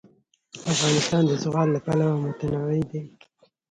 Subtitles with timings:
[0.73, 3.01] افغانستان د زغال له پلوه متنوع دی.